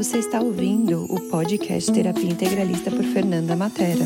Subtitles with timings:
[0.00, 4.02] Você está ouvindo o podcast Terapia Integralista por Fernanda Matera.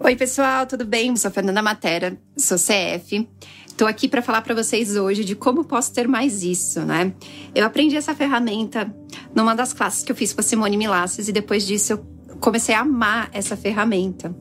[0.00, 1.14] Oi, pessoal, tudo bem?
[1.14, 3.28] Sou Fernanda Matera, sou CF.
[3.66, 7.12] Estou aqui para falar para vocês hoje de como posso ter mais isso, né?
[7.54, 8.90] Eu aprendi essa ferramenta
[9.34, 12.06] numa das classes que eu fiz com a Simone Milasses e depois disso eu
[12.40, 14.34] comecei a amar essa ferramenta.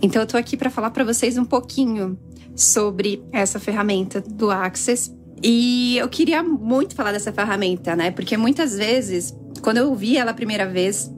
[0.00, 2.18] Então eu estou aqui para falar para vocês um pouquinho
[2.56, 8.10] sobre essa ferramenta do Access e eu queria muito falar dessa ferramenta, né?
[8.10, 11.10] Porque muitas vezes, quando eu ouvi ela a primeira vez,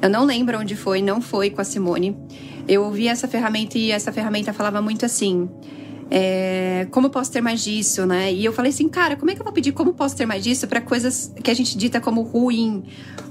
[0.00, 2.16] eu não lembro onde foi, não foi com a Simone.
[2.68, 5.48] Eu ouvi essa ferramenta e essa ferramenta falava muito assim:
[6.10, 8.32] é, como posso ter mais disso, né?
[8.32, 10.42] E eu falei assim, cara, como é que eu vou pedir como posso ter mais
[10.44, 12.84] disso para coisas que a gente dita como ruim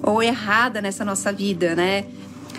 [0.04, 2.05] ou errada nessa nossa vida, né?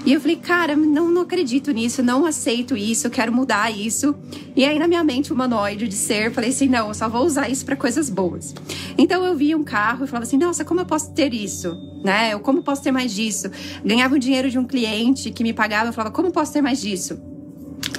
[0.07, 4.15] E eu falei, cara, não, não acredito nisso, não aceito isso, quero mudar isso.
[4.55, 7.51] E aí, na minha mente humanoide de ser, falei assim: não, eu só vou usar
[7.51, 8.55] isso para coisas boas.
[8.97, 11.77] Então eu via um carro e falava assim: nossa, como eu posso ter isso?
[12.05, 12.35] Né?
[12.35, 13.51] Eu, como posso ter mais disso?
[13.85, 16.81] Ganhava o dinheiro de um cliente que me pagava, eu falava: como posso ter mais
[16.81, 17.21] disso?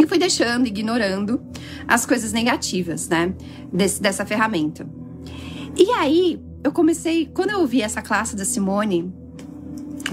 [0.01, 1.41] E fui deixando, ignorando
[1.85, 3.33] as coisas negativas, né?
[3.71, 4.87] Desse, dessa ferramenta.
[5.75, 9.13] E aí, eu comecei, quando eu ouvi essa classe da Simone,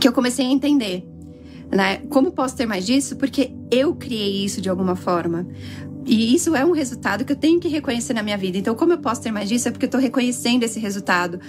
[0.01, 1.14] que eu comecei a entender
[1.71, 1.99] né?
[2.09, 3.17] Como posso ter mais disso?
[3.17, 5.47] Porque eu criei isso de alguma forma.
[6.07, 8.59] E isso é um resultado que eu tenho que reconhecer na minha vida.
[8.59, 9.69] Então, como eu posso ter mais disso?
[9.69, 11.41] É porque eu estou reconhecendo esse resultado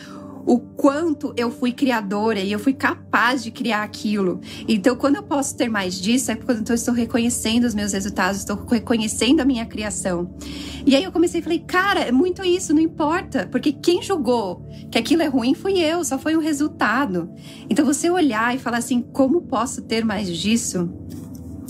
[0.46, 4.40] o quanto eu fui criadora e eu fui capaz de criar aquilo.
[4.68, 8.40] Então, quando eu posso ter mais disso, é quando eu estou reconhecendo os meus resultados,
[8.40, 10.36] estou reconhecendo a minha criação.
[10.86, 14.66] E aí eu comecei e falei, cara, é muito isso, não importa, porque quem julgou
[14.92, 17.30] que aquilo é ruim fui eu, só foi um resultado.
[17.70, 20.90] Então, você olhar e falar assim, como posso ter mais disso?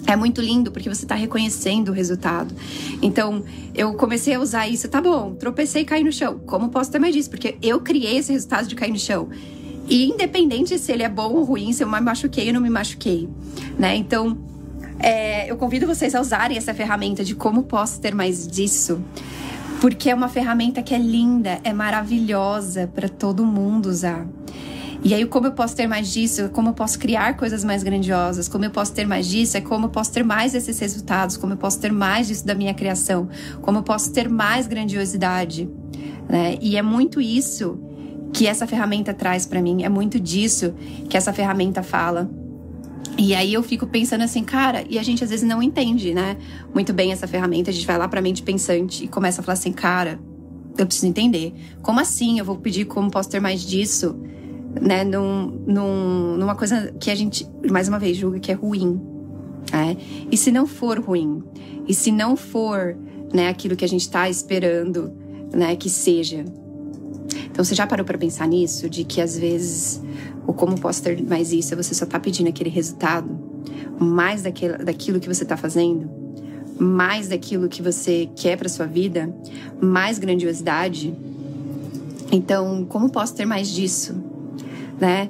[0.07, 2.53] É muito lindo porque você está reconhecendo o resultado.
[3.01, 6.39] Então, eu comecei a usar isso, tá bom, tropecei e caí no chão.
[6.45, 7.29] Como posso ter mais disso?
[7.29, 9.29] Porque eu criei esse resultado de cair no chão.
[9.87, 12.69] E independente se ele é bom ou ruim, se eu me machuquei ou não me
[12.69, 13.29] machuquei,
[13.77, 13.95] né?
[13.95, 14.37] Então,
[14.99, 19.01] é, eu convido vocês a usarem essa ferramenta de como posso ter mais disso.
[19.81, 24.25] Porque é uma ferramenta que é linda, é maravilhosa para todo mundo usar.
[25.03, 26.49] E aí, como eu posso ter mais disso?
[26.49, 28.47] Como eu posso criar coisas mais grandiosas?
[28.47, 29.57] Como eu posso ter mais disso?
[29.57, 31.37] É como eu posso ter mais desses resultados?
[31.37, 33.29] Como eu posso ter mais disso da minha criação?
[33.61, 35.69] Como eu posso ter mais grandiosidade?
[36.27, 36.57] Né?
[36.61, 37.79] E é muito isso
[38.33, 39.83] que essa ferramenta traz para mim.
[39.83, 40.73] É muito disso
[41.09, 42.29] que essa ferramenta fala.
[43.17, 46.35] E aí eu fico pensando assim, cara, e a gente às vezes não entende, né?
[46.73, 47.69] Muito bem essa ferramenta.
[47.69, 50.19] A gente vai lá pra mente pensante e começa a falar assim, cara,
[50.77, 51.53] eu preciso entender.
[51.81, 54.19] Como assim eu vou pedir como posso ter mais disso?
[54.79, 58.99] Né, num, num, numa coisa que a gente, mais uma vez, julga que é ruim.
[59.71, 59.97] Né?
[60.31, 61.43] E se não for ruim,
[61.87, 62.95] e se não for
[63.33, 65.11] né, aquilo que a gente está esperando
[65.53, 66.45] né, que seja.
[67.45, 68.89] Então, você já parou para pensar nisso?
[68.89, 70.01] De que às vezes,
[70.45, 73.29] o como posso ter mais isso, é você só tá pedindo aquele resultado,
[73.99, 76.09] mais daquilo, daquilo que você está fazendo,
[76.77, 79.33] mais daquilo que você quer para sua vida,
[79.81, 81.15] mais grandiosidade.
[82.31, 84.34] Então, como posso ter mais disso?
[84.99, 85.29] Né?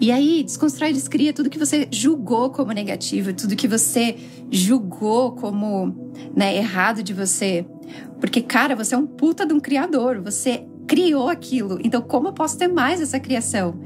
[0.00, 4.16] E aí, desconstrói e descria tudo que você julgou como negativo, tudo que você
[4.50, 7.66] julgou como né, errado de você.
[8.18, 11.78] Porque, cara, você é um puta de um criador, você criou aquilo.
[11.84, 13.78] Então, como eu posso ter mais essa criação?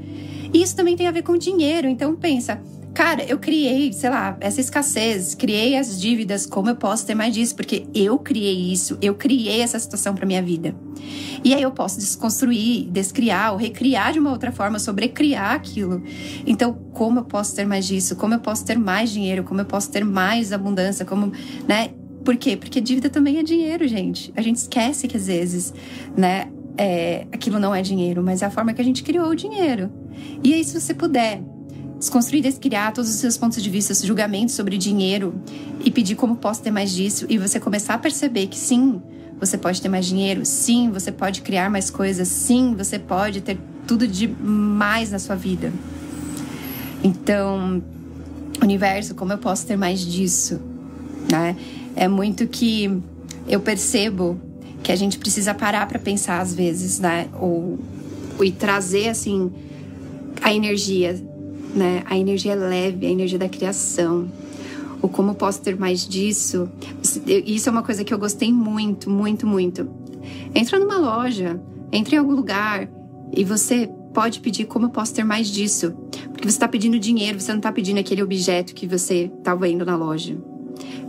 [0.53, 1.85] E isso também tem a ver com dinheiro.
[1.85, 2.61] Então, pensa,
[2.95, 7.33] Cara, eu criei, sei lá, essa escassez, criei as dívidas, como eu posso ter mais
[7.33, 7.53] disso?
[7.53, 10.73] Porque eu criei isso, eu criei essa situação para minha vida.
[11.43, 16.01] E aí eu posso desconstruir, descriar ou recriar de uma outra forma, sobrecriar aquilo.
[16.47, 18.15] Então, como eu posso ter mais disso?
[18.15, 19.43] Como eu posso ter mais dinheiro?
[19.43, 21.03] Como eu posso ter mais abundância?
[21.03, 21.33] Como,
[21.67, 21.89] né?
[22.23, 22.55] Por quê?
[22.55, 24.31] Porque dívida também é dinheiro, gente.
[24.37, 25.73] A gente esquece que às vezes,
[26.15, 26.47] né,
[26.77, 29.91] é, aquilo não é dinheiro, mas é a forma que a gente criou o dinheiro.
[30.41, 31.43] E aí, se você puder
[31.99, 35.33] Desconstruir descriar todos os seus pontos de vista, julgamentos sobre dinheiro
[35.83, 39.01] e pedir como posso ter mais disso e você começar a perceber que sim,
[39.39, 43.57] você pode ter mais dinheiro, sim, você pode criar mais coisas, sim, você pode ter
[43.87, 45.71] tudo de mais na sua vida.
[47.03, 47.81] Então,
[48.61, 50.59] universo, como eu posso ter mais disso?
[51.31, 51.55] Né?
[51.95, 53.01] É muito que
[53.47, 54.39] eu percebo
[54.83, 57.27] que a gente precisa parar para pensar às vezes, né?
[57.39, 57.79] Ou,
[58.41, 59.51] e trazer assim
[60.41, 61.19] a energia
[61.75, 62.03] né?
[62.05, 64.27] A energia é leve, a energia da criação.
[65.01, 66.69] O como posso ter mais disso?
[67.45, 69.87] Isso é uma coisa que eu gostei muito, muito, muito.
[70.53, 71.59] Entra numa loja,
[71.91, 72.89] entra em algum lugar
[73.31, 75.91] e você pode pedir como eu posso ter mais disso.
[76.31, 79.85] Porque você está pedindo dinheiro, você não está pedindo aquele objeto que você está vendo
[79.85, 80.33] na loja.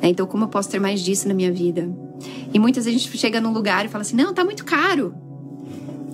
[0.03, 0.09] Né?
[0.09, 1.89] Então, como eu posso ter mais disso na minha vida?
[2.53, 5.15] E muitas vezes a gente chega num lugar e fala assim: não, tá muito caro.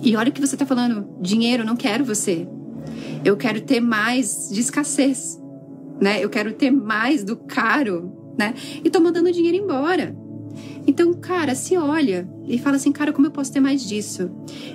[0.01, 2.47] E olha o que você está falando: dinheiro, não quero você.
[3.23, 5.39] Eu quero ter mais de escassez,
[5.99, 6.23] né?
[6.23, 8.53] Eu quero ter mais do caro, né?
[8.83, 10.15] E tô mandando o dinheiro embora.
[10.85, 14.29] Então, cara, se olha e fala assim, cara, como eu posso ter mais disso?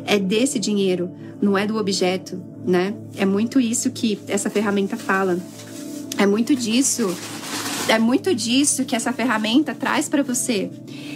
[0.06, 1.10] É desse dinheiro,
[1.40, 2.94] não é do objeto, né?
[3.16, 5.38] É muito isso que essa ferramenta fala.
[6.16, 7.14] É muito disso.
[7.88, 10.70] É muito disso que essa ferramenta traz para você.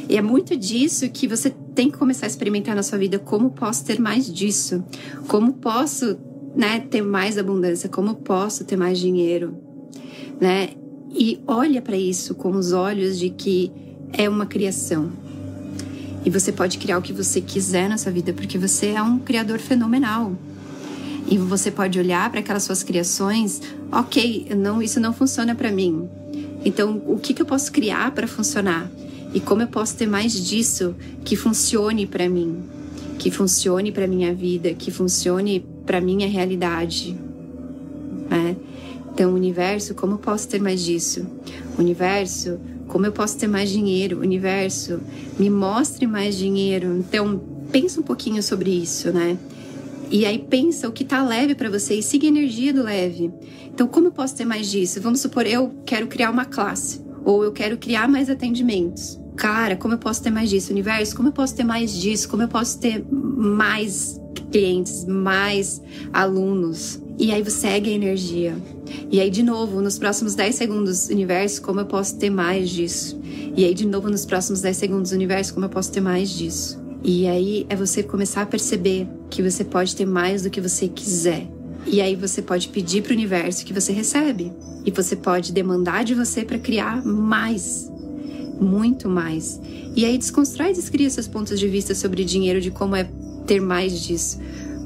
[0.09, 3.51] E é muito disso que você tem que começar a experimentar na sua vida como
[3.51, 4.85] posso ter mais disso?
[5.27, 6.19] Como posso,
[6.55, 7.89] né, ter mais abundância?
[7.89, 9.55] Como posso ter mais dinheiro?
[10.41, 10.71] Né?
[11.15, 13.71] E olha para isso com os olhos de que
[14.13, 15.11] é uma criação.
[16.25, 19.19] E você pode criar o que você quiser na sua vida, porque você é um
[19.19, 20.33] criador fenomenal.
[21.29, 23.61] E você pode olhar para aquelas suas criações,
[23.91, 26.09] ok, não, isso não funciona para mim.
[26.65, 28.91] Então, o que, que eu posso criar para funcionar?
[29.35, 30.95] E como eu posso ter mais disso
[31.25, 32.63] que funcione para mim,
[33.19, 37.17] que funcione para minha vida, que funcione para minha realidade,
[38.29, 38.57] né?
[39.13, 41.27] Então, universo, como eu posso ter mais disso?
[41.79, 42.59] Universo,
[42.89, 44.21] como eu posso ter mais dinheiro?
[44.21, 45.01] Universo,
[45.39, 46.97] me mostre mais dinheiro.
[46.97, 47.41] Então,
[47.71, 49.37] pensa um pouquinho sobre isso, né?
[50.11, 53.31] E aí pensa o que tá leve para você e siga a energia do leve.
[53.67, 55.01] Então, como eu posso ter mais disso?
[55.01, 59.19] Vamos supor, eu quero criar uma classe ou eu quero criar mais atendimentos.
[59.37, 60.73] Cara, como eu posso ter mais disso?
[60.73, 62.29] Universo, como eu posso ter mais disso?
[62.29, 64.21] Como eu posso ter mais
[64.51, 65.81] clientes, mais
[66.13, 67.01] alunos?
[67.19, 68.57] E aí você segue a energia.
[69.11, 73.21] E aí, de novo, nos próximos 10 segundos, universo, como eu posso ter mais disso?
[73.57, 76.81] E aí, de novo, nos próximos 10 segundos, universo, como eu posso ter mais disso?
[77.05, 80.87] E aí é você começar a perceber que você pode ter mais do que você
[80.87, 81.49] quiser.
[81.85, 84.53] E aí você pode pedir para o universo que você recebe.
[84.85, 87.91] E você pode demandar de você para criar mais.
[88.61, 89.61] Muito mais.
[89.97, 93.09] E aí desconstrói e descria seus pontos de vista sobre dinheiro, de como é
[93.47, 94.39] ter mais disso.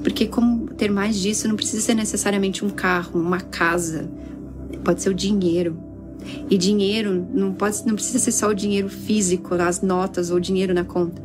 [0.02, 4.08] Porque como ter mais disso não precisa ser necessariamente um carro, uma casa.
[4.84, 5.76] Pode ser o dinheiro.
[6.50, 10.74] E dinheiro não pode, não precisa ser só o dinheiro físico, as notas ou dinheiro
[10.74, 11.22] na conta.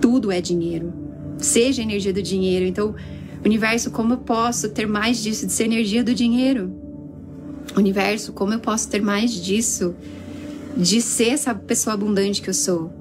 [0.00, 0.92] Tudo é dinheiro.
[1.38, 2.64] Seja a energia do dinheiro.
[2.64, 2.94] Então,
[3.44, 6.72] universo, como eu posso ter mais disso de ser energia do dinheiro?
[7.76, 9.94] Universo, como eu posso ter mais disso
[10.76, 12.92] de ser essa pessoa abundante que eu sou?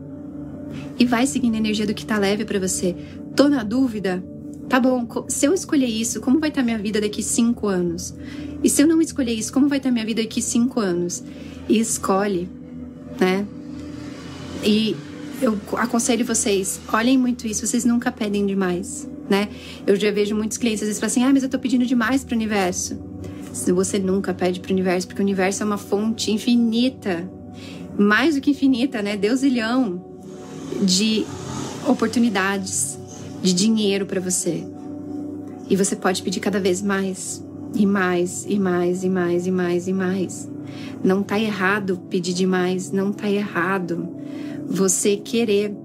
[0.98, 2.96] E vai seguindo a energia do que tá leve para você.
[3.36, 4.24] Tô na dúvida?
[4.70, 8.16] Tá bom, se eu escolher isso, como vai estar minha vida daqui cinco anos?
[8.64, 11.22] E se eu não escolher isso, como vai estar minha vida daqui cinco anos?
[11.68, 12.50] E escolhe,
[13.20, 13.46] né?
[14.64, 14.96] E
[15.42, 19.50] eu aconselho vocês, olhem muito isso, vocês nunca pedem demais, né?
[19.86, 22.24] Eu já vejo muitos clientes às vezes falam assim: ah, mas eu tô pedindo demais
[22.24, 22.98] pro universo.
[23.74, 27.30] Você nunca pede pro universo, porque o universo é uma fonte infinita,
[27.98, 29.16] mais do que infinita, né?
[29.16, 30.04] Deusilhão
[30.82, 31.26] de
[31.88, 32.98] oportunidades
[33.46, 34.66] de dinheiro para você.
[35.70, 37.46] E você pode pedir cada vez mais,
[37.76, 40.50] e mais, e mais, e mais, e mais, e mais.
[41.04, 44.10] Não tá errado pedir demais, não tá errado
[44.68, 45.76] você querer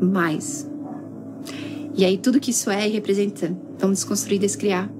[0.00, 0.68] mais.
[1.94, 4.90] E aí tudo que isso é e representa, vamos desconstruir e descriar,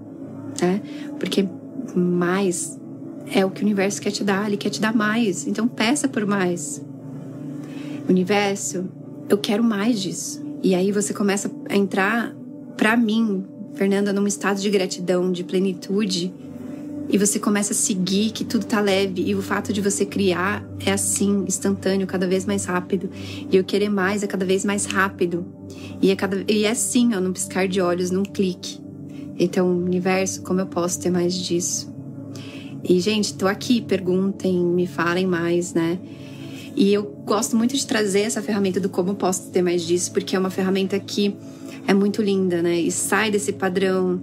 [0.60, 0.80] né?
[1.18, 1.48] Porque
[1.94, 2.78] mais
[3.34, 5.46] é o que o universo quer te dar, ele quer te dar mais.
[5.46, 6.84] Então peça por mais.
[8.08, 8.88] Universo,
[9.28, 10.45] eu quero mais disso.
[10.62, 12.34] E aí você começa a entrar,
[12.76, 13.44] para mim,
[13.74, 16.32] Fernanda, num estado de gratidão, de plenitude.
[17.08, 19.22] E você começa a seguir que tudo tá leve.
[19.22, 23.08] E o fato de você criar é assim, instantâneo, cada vez mais rápido.
[23.50, 25.46] E eu querer mais é cada vez mais rápido.
[26.02, 28.80] E é, cada, e é assim, ó, num piscar de olhos, num clique.
[29.38, 31.94] Então, universo, como eu posso ter mais disso?
[32.82, 35.98] E, gente, tô aqui, perguntem, me falem mais, né?
[36.76, 40.36] E eu gosto muito de trazer essa ferramenta do como posso ter mais disso, porque
[40.36, 41.34] é uma ferramenta que
[41.86, 42.78] é muito linda, né?
[42.78, 44.20] E sai desse padrão,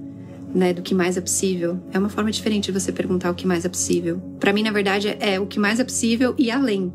[0.53, 1.79] né, do que mais é possível.
[1.91, 4.21] É uma forma diferente de você perguntar o que mais é possível.
[4.39, 6.93] Para mim, na verdade, é o que mais é possível e além.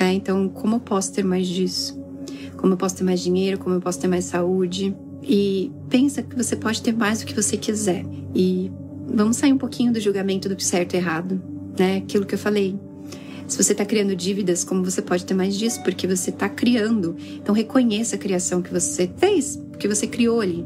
[0.00, 1.96] É, então, como eu posso ter mais disso?
[2.56, 3.58] Como eu posso ter mais dinheiro?
[3.58, 4.96] Como eu posso ter mais saúde?
[5.22, 8.04] E pensa que você pode ter mais do que você quiser.
[8.34, 8.72] E
[9.06, 11.40] vamos sair um pouquinho do julgamento do certo e errado,
[11.78, 11.98] né?
[11.98, 12.76] Aquilo que eu falei.
[13.46, 15.82] Se você está criando dívidas, como você pode ter mais disso?
[15.82, 17.16] Porque você está criando.
[17.36, 20.64] Então reconheça a criação que você fez, que você criou ali,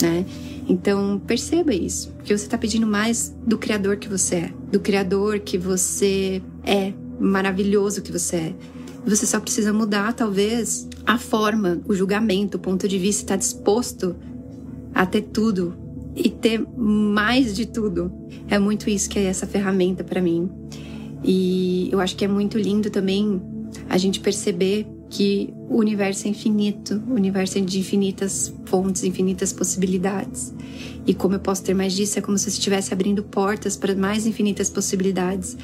[0.00, 0.24] né?
[0.66, 5.38] Então perceba isso, porque você está pedindo mais do criador que você é, do criador
[5.40, 8.54] que você é, maravilhoso que você é.
[9.06, 14.16] Você só precisa mudar, talvez, a forma, o julgamento, o ponto de vista, está disposto
[14.94, 15.76] a ter tudo
[16.16, 18.10] e ter mais de tudo.
[18.48, 20.50] É muito isso que é essa ferramenta para mim.
[21.24, 23.40] E eu acho que é muito lindo também
[23.88, 29.52] a gente perceber que o universo é infinito, o universo é de infinitas fontes, infinitas
[29.52, 30.52] possibilidades.
[31.06, 33.94] E como eu posso ter mais disso, é como se eu estivesse abrindo portas para
[33.94, 35.56] mais infinitas possibilidades,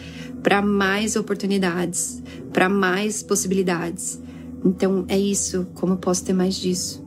[0.43, 4.21] para mais oportunidades, para mais possibilidades.
[4.65, 7.05] Então é isso, como eu posso ter mais disso?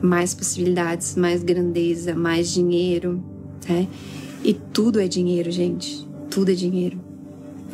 [0.00, 3.22] Mais possibilidades, mais grandeza, mais dinheiro,
[3.68, 3.88] né?
[4.44, 6.06] E tudo é dinheiro, gente.
[6.30, 7.05] Tudo é dinheiro.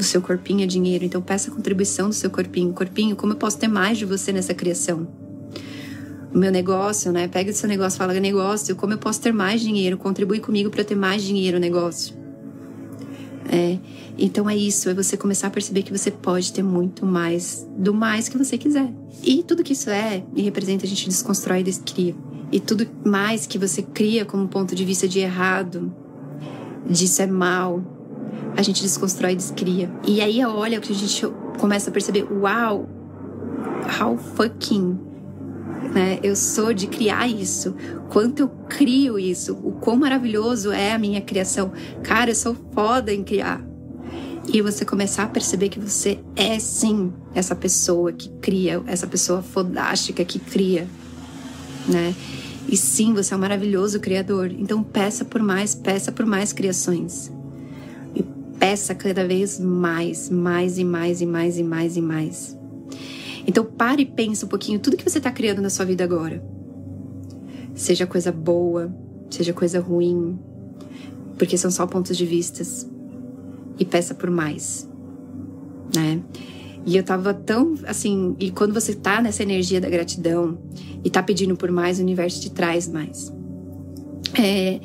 [0.03, 2.73] O seu corpinho é dinheiro, então peça a contribuição do seu corpinho.
[2.73, 5.07] Corpinho, como eu posso ter mais de você nessa criação?
[6.35, 7.29] O meu negócio, né?
[7.29, 9.97] Pega o seu negócio, fala negócio, como eu posso ter mais dinheiro?
[9.97, 12.17] Contribui comigo para eu ter mais dinheiro negócio.
[13.49, 13.79] É,
[14.19, 17.95] então é isso, é você começar a perceber que você pode ter muito mais do
[17.95, 18.93] mais que você quiser.
[19.23, 22.17] E tudo que isso é e representa, a gente desconstrói e descria.
[22.51, 25.95] E tudo mais que você cria como ponto de vista de errado,
[26.91, 28.02] disso é mal,
[28.57, 29.91] a gente desconstrói e descria.
[30.07, 31.27] E aí olha que a gente
[31.59, 32.89] começa a perceber, uau,
[34.01, 35.13] how fucking
[35.93, 36.19] né?
[36.23, 37.75] Eu sou de criar isso.
[38.09, 41.73] Quanto eu crio isso, o quão maravilhoso é a minha criação.
[42.03, 43.63] Cara, eu sou foda em criar.
[44.53, 49.41] E você começar a perceber que você é sim essa pessoa que cria, essa pessoa
[49.41, 50.89] fodástica que cria,
[51.87, 52.15] né?
[52.69, 54.51] E sim, você é um maravilhoso criador.
[54.51, 57.31] Então peça por mais, peça por mais criações.
[58.63, 62.57] Peça cada vez mais, mais e mais e mais e mais e mais.
[63.45, 66.41] Então pare e pense um pouquinho tudo que você está criando na sua vida agora.
[67.75, 68.95] Seja coisa boa,
[69.29, 70.39] seja coisa ruim,
[71.37, 72.89] porque são só pontos de vistas.
[73.81, 74.89] E peça por mais,
[75.93, 76.23] né?
[76.87, 80.57] E eu tava tão assim, e quando você tá nessa energia da gratidão
[81.05, 83.35] e tá pedindo por mais, o universo te traz mais.
[84.41, 84.79] É,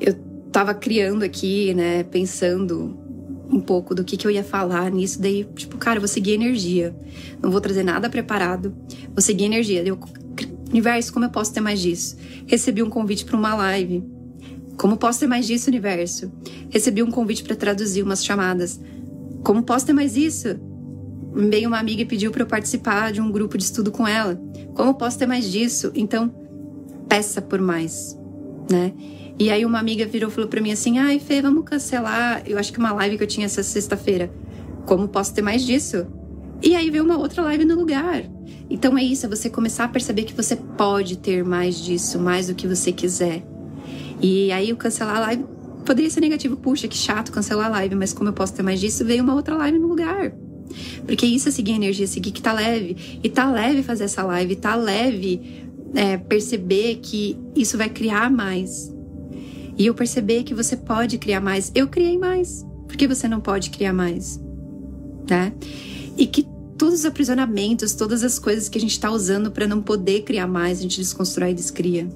[0.00, 0.14] eu
[0.50, 3.06] tava criando aqui, né, pensando
[3.50, 5.20] um pouco do que, que eu ia falar nisso.
[5.20, 6.94] Daí, tipo, cara, eu vou seguir energia.
[7.42, 8.74] Não vou trazer nada preparado.
[9.14, 9.82] Vou seguir energia.
[9.82, 9.98] Eu,
[10.70, 12.16] universo, como eu posso ter mais disso?
[12.46, 14.04] Recebi um convite para uma live.
[14.76, 16.30] Como posso ter mais disso, universo?
[16.70, 18.80] Recebi um convite para traduzir umas chamadas.
[19.42, 20.48] Como posso ter mais isso?
[21.34, 24.40] Veio uma amiga e pediu para eu participar de um grupo de estudo com ela.
[24.74, 25.90] Como posso ter mais disso?
[25.94, 26.32] Então,
[27.08, 28.16] peça por mais,
[28.70, 28.92] né?
[29.38, 32.58] E aí uma amiga virou e falou para mim assim: "Ai, Fê, vamos cancelar, eu
[32.58, 34.30] acho que uma live que eu tinha essa sexta-feira.
[34.84, 36.06] Como posso ter mais disso?"
[36.62, 38.24] E aí veio uma outra live no lugar.
[38.68, 42.48] Então é isso, é você começar a perceber que você pode ter mais disso, mais
[42.48, 43.44] do que você quiser.
[44.20, 45.44] E aí o cancelar a live
[45.86, 48.80] poderia ser negativo, puxa, que chato cancelar a live, mas como eu posso ter mais
[48.80, 50.32] disso, veio uma outra live no lugar.
[51.06, 53.20] Porque isso é seguir a energia, seguir que tá leve.
[53.22, 55.64] E tá leve fazer essa live, tá leve
[55.94, 58.92] é, perceber que isso vai criar mais.
[59.78, 61.70] E eu perceber que você pode criar mais.
[61.74, 62.66] Eu criei mais.
[62.86, 64.40] Por que você não pode criar mais?
[65.30, 65.52] Né?
[66.16, 66.44] E que
[66.76, 70.48] todos os aprisionamentos, todas as coisas que a gente está usando para não poder criar
[70.48, 72.08] mais, a gente desconstrói e descria.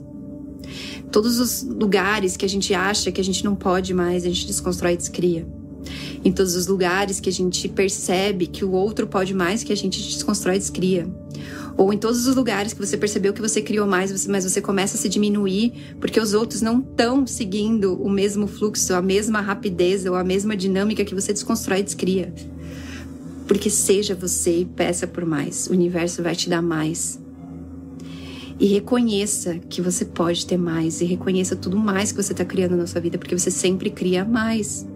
[1.12, 4.46] Todos os lugares que a gente acha que a gente não pode mais, a gente
[4.46, 5.46] desconstrói e descria.
[6.24, 9.76] Em todos os lugares que a gente percebe que o outro pode mais, que a
[9.76, 11.08] gente desconstrói e descria.
[11.76, 14.96] Ou em todos os lugares que você percebeu que você criou mais, mas você começa
[14.96, 20.04] a se diminuir porque os outros não estão seguindo o mesmo fluxo, a mesma rapidez
[20.04, 22.32] ou a mesma dinâmica que você desconstrói e descria.
[23.46, 25.66] Porque seja você e peça por mais.
[25.66, 27.20] O universo vai te dar mais.
[28.60, 31.00] E reconheça que você pode ter mais.
[31.00, 34.24] E reconheça tudo mais que você está criando na sua vida, porque você sempre cria
[34.24, 34.86] mais.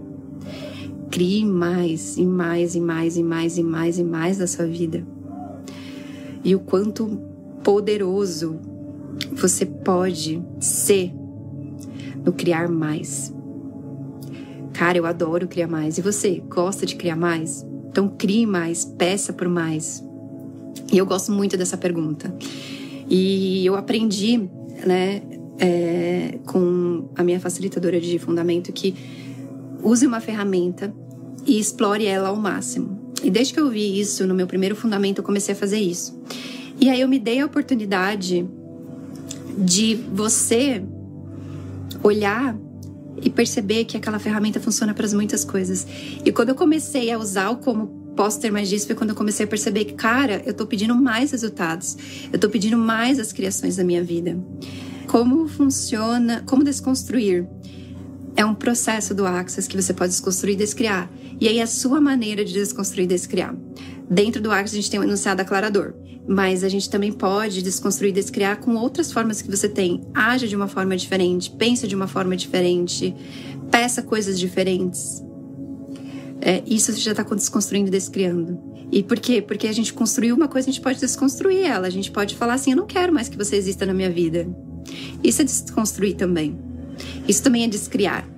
[1.11, 5.04] Crie mais, e mais, e mais, e mais, e mais, e mais da sua vida
[6.47, 7.09] e o quanto
[7.65, 8.61] poderoso
[9.33, 11.12] você pode ser
[12.25, 13.35] no criar mais.
[14.73, 15.99] Cara, eu adoro criar mais.
[15.99, 17.67] E você gosta de criar mais?
[17.91, 20.05] Então crie mais, peça por mais.
[20.93, 22.33] E eu gosto muito dessa pergunta.
[23.11, 24.49] E eu aprendi,
[24.87, 25.23] né,
[25.59, 28.95] é, com a minha facilitadora de fundamento que
[29.83, 30.95] use uma ferramenta
[31.45, 32.96] e explore ela ao máximo.
[33.26, 36.16] E desde que eu vi isso no meu primeiro fundamento, eu comecei a fazer isso.
[36.80, 38.49] E aí eu me dei a oportunidade
[39.59, 40.80] de você
[42.04, 42.56] olhar
[43.21, 45.85] e perceber que aquela ferramenta funciona para muitas coisas.
[46.25, 49.16] E quando eu comecei a usar o como posso ter mais disso foi quando eu
[49.16, 51.97] comecei a perceber que, cara, eu tô pedindo mais resultados.
[52.33, 54.38] Eu tô pedindo mais as criações da minha vida.
[55.09, 57.45] Como funciona, como desconstruir?
[58.37, 61.11] É um processo do Access que você pode desconstruir e descriar.
[61.40, 63.55] E aí a sua maneira de desconstruir e descriar.
[64.09, 65.95] Dentro do Access a gente tem um enunciado aclarador.
[66.28, 70.02] Mas a gente também pode desconstruir e descriar com outras formas que você tem.
[70.12, 73.14] Haja de uma forma diferente, pense de uma forma diferente,
[73.71, 75.23] peça coisas diferentes.
[76.40, 78.59] É, isso você já está desconstruindo e descriando.
[78.90, 79.40] E por quê?
[79.40, 81.87] Porque a gente construiu uma coisa, a gente pode desconstruir ela.
[81.87, 84.49] A gente pode falar assim: eu não quero mais que você exista na minha vida.
[85.23, 86.59] Isso é desconstruir também.
[87.26, 88.28] Isso também é descriar,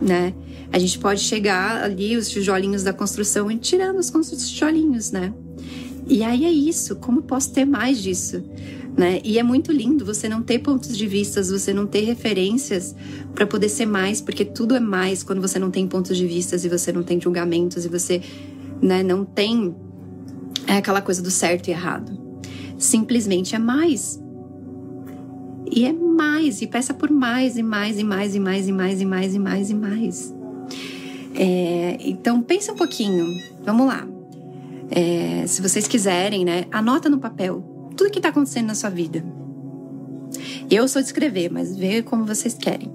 [0.00, 0.34] né?
[0.72, 4.10] A gente pode chegar ali, os tijolinhos da construção, e tirando os
[4.50, 5.32] tijolinhos, né?
[6.08, 6.96] E aí é isso.
[6.96, 8.42] Como posso ter mais disso?
[8.96, 9.20] Né?
[9.24, 12.94] E é muito lindo você não ter pontos de vista, você não ter referências
[13.34, 16.56] para poder ser mais, porque tudo é mais quando você não tem pontos de vista
[16.56, 18.20] e você não tem julgamentos e você
[18.82, 19.74] né, não tem
[20.66, 22.18] é aquela coisa do certo e errado.
[22.78, 24.20] Simplesmente é mais.
[25.70, 29.00] E é mais, e peça por mais, e mais, e mais, e mais, e mais,
[29.00, 30.41] e mais, e mais, e mais.
[31.34, 33.26] É, então, pensa um pouquinho.
[33.64, 34.06] Vamos lá.
[34.90, 39.24] É, se vocês quiserem, né, anota no papel tudo que está acontecendo na sua vida.
[40.70, 42.90] Eu sou de escrever, mas vê como vocês querem.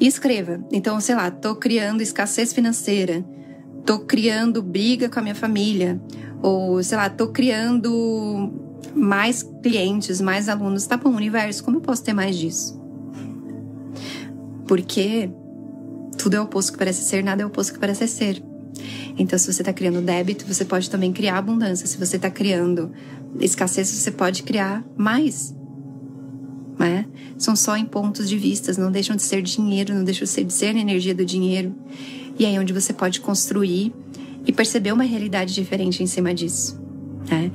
[0.00, 0.64] E escreva.
[0.70, 3.24] Então, sei lá, tô criando escassez financeira,
[3.84, 6.00] tô criando briga com a minha família,
[6.40, 8.52] ou sei lá, tô criando
[8.94, 10.86] mais clientes, mais alunos.
[10.86, 12.80] Tá bom, universo, como eu posso ter mais disso?
[14.66, 15.30] Porque
[16.18, 18.42] tudo é o oposto que parece ser, nada é o oposto que parece ser.
[19.16, 21.86] Então, se você está criando débito, você pode também criar abundância.
[21.86, 22.92] Se você está criando
[23.40, 25.54] escassez, você pode criar mais.
[26.78, 27.06] Né?
[27.36, 30.76] São só em pontos de vistas, não deixam de ser dinheiro, não deixam de ser,
[30.76, 31.74] a energia do dinheiro.
[32.38, 33.92] E aí é onde você pode construir
[34.46, 36.80] e perceber uma realidade diferente em cima disso.
[37.28, 37.50] Né?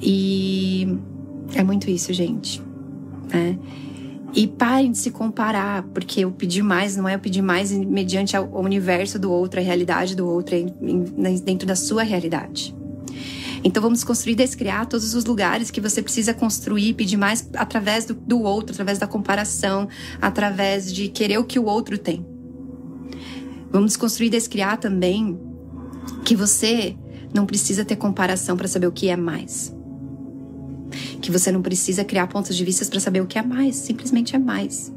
[0.00, 0.98] E
[1.54, 2.60] é muito isso, gente.
[3.32, 3.56] Né?
[4.34, 8.36] E parem de se comparar, porque o pedir mais não é o pedir mais mediante
[8.36, 10.56] o universo do outro, a realidade do outro,
[11.44, 12.74] dentro da sua realidade.
[13.62, 18.14] Então vamos construir, descriar todos os lugares que você precisa construir, pedir mais através do,
[18.14, 19.86] do outro, através da comparação,
[20.20, 22.26] através de querer o que o outro tem.
[23.70, 25.38] Vamos construir, descriar também
[26.24, 26.96] que você
[27.34, 29.74] não precisa ter comparação para saber o que é mais
[31.22, 34.34] que você não precisa criar pontos de vista para saber o que é mais, simplesmente
[34.34, 34.92] é mais.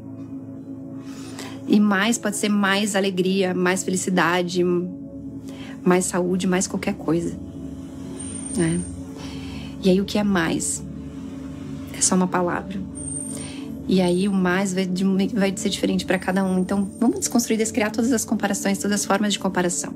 [1.68, 4.62] E mais pode ser mais alegria, mais felicidade,
[5.84, 7.34] mais saúde, mais qualquer coisa.
[8.56, 8.80] Né?
[9.82, 10.82] E aí o que é mais?
[11.96, 12.78] É só uma palavra.
[13.88, 14.88] E aí o mais vai,
[15.32, 16.58] vai ser diferente para cada um.
[16.58, 19.94] Então vamos desconstruir, descriar todas as comparações, todas as formas de comparação.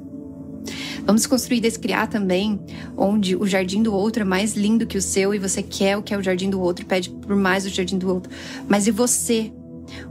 [1.04, 2.60] Vamos construir descriar também
[2.96, 6.02] onde o jardim do outro é mais lindo que o seu e você quer o
[6.02, 8.30] que é o jardim do outro, pede por mais o jardim do outro.
[8.68, 9.52] Mas e você?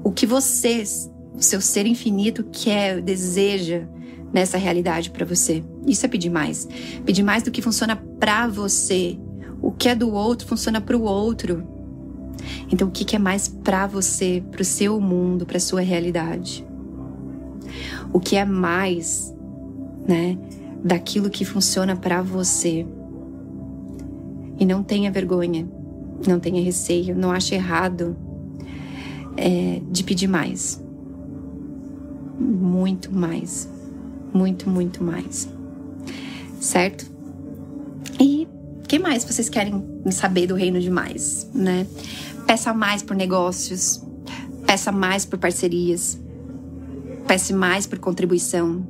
[0.03, 0.83] O que você,
[1.33, 3.87] o seu ser infinito, quer, deseja
[4.33, 5.63] nessa realidade para você?
[5.85, 6.67] Isso é pedir mais.
[7.05, 9.17] Pedir mais do que funciona para você.
[9.61, 11.65] O que é do outro funciona para o outro.
[12.71, 16.65] Então, o que é mais para você, para o seu mundo, para sua realidade?
[18.11, 19.33] O que é mais,
[20.09, 20.37] né?
[20.83, 22.85] daquilo que funciona para você.
[24.57, 25.67] E não tenha vergonha,
[26.27, 28.15] não tenha receio, não ache errado
[29.37, 30.81] é, de pedir mais.
[32.39, 33.69] Muito mais.
[34.33, 35.49] Muito, muito mais.
[36.59, 37.09] Certo?
[38.19, 38.47] E
[38.83, 41.87] o que mais vocês querem saber do reino de mais, né?
[42.45, 44.03] Peça mais por negócios,
[44.65, 46.19] peça mais por parcerias,
[47.27, 48.85] peça mais por contribuição,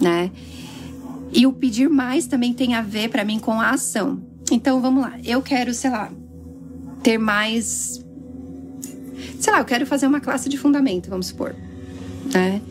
[0.00, 0.30] né?
[1.34, 4.22] E o pedir mais também tem a ver para mim com a ação.
[4.52, 6.10] Então vamos lá, eu quero, sei lá,
[7.02, 8.04] ter mais.
[9.40, 11.54] Sei lá, eu quero fazer uma classe de fundamento, vamos supor.
[12.32, 12.62] Né?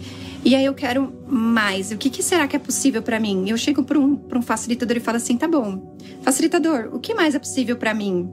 [0.46, 1.92] E aí eu quero mais.
[1.92, 3.50] O que, que será que é possível para mim?
[3.50, 7.36] Eu chego para um, um facilitador e falo assim: tá bom, facilitador, o que mais
[7.36, 8.30] é possível para mim?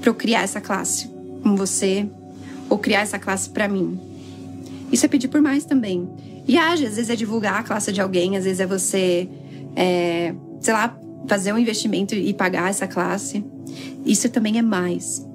[0.00, 1.08] Para eu criar essa classe
[1.42, 2.06] com você?
[2.68, 3.98] Ou criar essa classe para mim?
[4.92, 6.08] Isso é pedir por mais também.
[6.46, 9.28] E às vezes é divulgar a classe de alguém, às vezes é você,
[9.74, 13.44] é, sei lá, fazer um investimento e pagar essa classe.
[14.04, 15.26] Isso também é mais.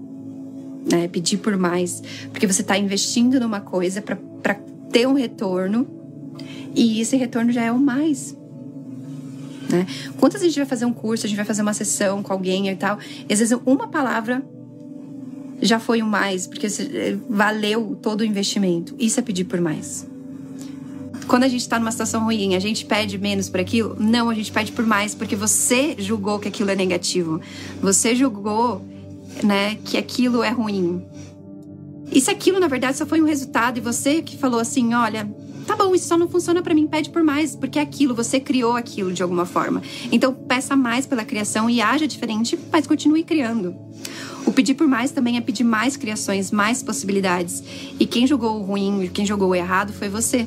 [0.90, 1.08] Né?
[1.08, 2.02] Pedir por mais.
[2.32, 4.56] Porque você está investindo numa coisa para
[4.92, 5.88] ter um retorno
[6.74, 8.36] e esse retorno já é o mais.
[9.70, 9.86] Né?
[10.18, 12.70] Quantas a gente vai fazer um curso, a gente vai fazer uma sessão com alguém
[12.70, 12.98] e tal,
[13.28, 14.44] e às vezes uma palavra
[15.62, 16.68] já foi o mais, porque
[17.30, 18.96] valeu todo o investimento.
[18.98, 20.08] Isso é pedir por mais.
[21.32, 23.96] Quando a gente está numa situação ruim, a gente pede menos por aquilo?
[23.98, 27.40] Não, a gente pede por mais, porque você julgou que aquilo é negativo.
[27.82, 28.86] Você julgou,
[29.42, 31.02] né, que aquilo é ruim.
[32.12, 35.34] E se aquilo, na verdade, só foi um resultado e você que falou assim, olha,
[35.66, 38.38] tá bom, isso só não funciona para mim, pede por mais, porque é aquilo, você
[38.38, 39.82] criou aquilo de alguma forma.
[40.12, 43.74] Então, peça mais pela criação e haja diferente, mas continue criando.
[44.46, 47.64] O pedir por mais também é pedir mais criações, mais possibilidades.
[47.98, 50.46] E quem jogou o ruim, quem jogou o errado foi você.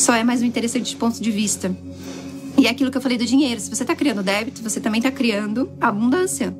[0.00, 1.76] Só é mais um interessante ponto de vista.
[2.56, 3.60] E é aquilo que eu falei do dinheiro.
[3.60, 6.56] Se você está criando débito, você também está criando abundância.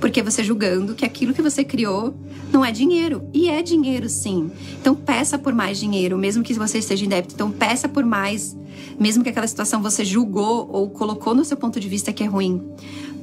[0.00, 2.14] Porque você julgando que aquilo que você criou
[2.50, 3.28] não é dinheiro.
[3.34, 4.50] E é dinheiro, sim.
[4.80, 7.34] Então peça por mais dinheiro, mesmo que você esteja em débito.
[7.34, 8.56] Então peça por mais,
[8.98, 12.26] mesmo que aquela situação você julgou ou colocou no seu ponto de vista que é
[12.26, 12.66] ruim.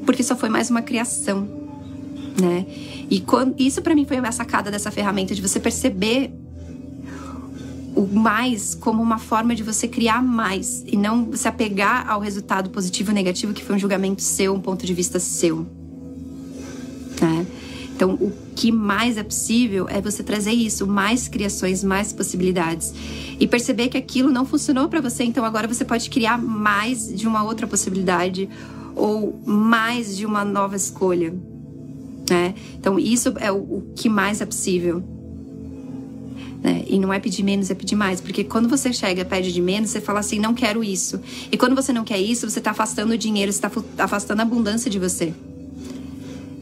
[0.06, 1.50] Porque só foi mais uma criação,
[2.40, 2.64] né?
[3.10, 6.32] E quando, isso para mim foi a sacada dessa ferramenta de você perceber
[7.98, 12.70] o mais como uma forma de você criar mais e não se apegar ao resultado
[12.70, 15.66] positivo ou negativo que foi um julgamento seu, um ponto de vista seu.
[17.20, 17.48] Né?
[17.96, 22.94] Então, o que mais é possível é você trazer isso, mais criações, mais possibilidades.
[23.40, 27.28] E perceber que aquilo não funcionou para você, então agora você pode criar mais de
[27.28, 28.48] uma outra possibilidade
[28.96, 31.34] ou mais de uma nova escolha.
[32.30, 32.54] Né?
[32.80, 35.04] Então, isso é o, o que mais é possível.
[36.64, 36.84] Né?
[36.88, 38.20] E não é pedir menos, é pedir mais.
[38.20, 41.20] Porque quando você chega pede de menos, você fala assim, não quero isso.
[41.52, 43.72] E quando você não quer isso, você está afastando o dinheiro, você está
[44.04, 45.34] afastando a abundância de você.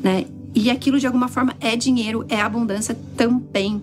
[0.03, 0.25] Né?
[0.53, 3.81] E aquilo de alguma forma é dinheiro, é abundância também.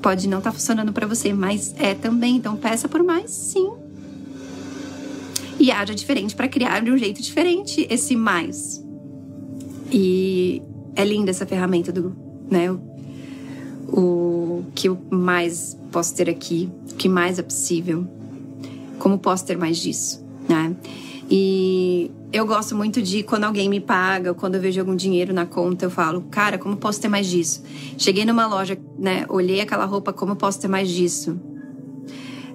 [0.00, 2.36] Pode não estar tá funcionando para você, mas é também.
[2.36, 3.72] Então peça por mais, sim.
[5.58, 8.82] E haja diferente para criar de um jeito diferente esse mais.
[9.90, 10.62] E
[10.96, 12.14] é linda essa ferramenta do,
[12.50, 12.68] né?
[13.92, 18.06] O, que eu mais posso ter aqui, o que mais é possível.
[18.98, 20.74] Como posso ter mais disso, né?
[21.30, 25.44] E eu gosto muito de quando alguém me paga, quando eu vejo algum dinheiro na
[25.44, 27.62] conta, eu falo, cara, como posso ter mais disso?
[27.98, 29.26] Cheguei numa loja, né?
[29.28, 31.38] Olhei aquela roupa, como posso ter mais disso?